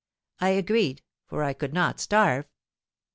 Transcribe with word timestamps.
'—I 0.39 0.49
agreed—for 0.49 1.43
I 1.43 1.53
could 1.53 1.75
not 1.75 1.99
starve. 1.99 2.47